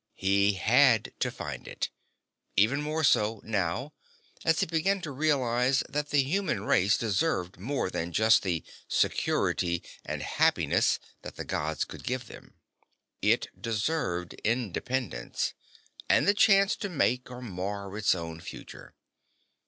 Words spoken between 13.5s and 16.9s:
deserved independence, and the chance to